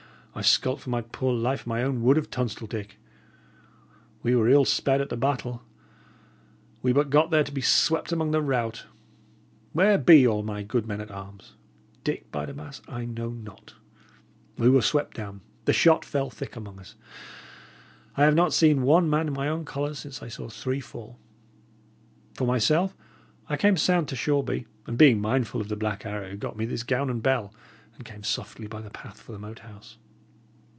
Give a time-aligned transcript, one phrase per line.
[0.33, 2.97] I skulked for my poor life in my own wood of Tunstall, Dick.
[4.23, 5.61] We were ill sped at the battle;
[6.81, 8.85] we but got there to be swept among the rout.
[9.73, 11.55] Where be all my good men at arms?
[12.05, 13.73] Dick, by the mass, I know not!
[14.57, 16.95] We were swept down; the shot fell thick among us;
[18.15, 21.19] I have not seen one man in my own colours since I saw three fall.
[22.35, 22.95] For myself,
[23.49, 26.83] I came sound to Shoreby, and being mindful of the Black Arrow, got me this
[26.83, 27.53] gown and bell,
[27.95, 29.97] and came softly by the path for the Moat House.